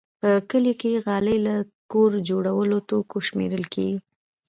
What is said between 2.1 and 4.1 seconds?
جوړو توکو شمېرل کېږي.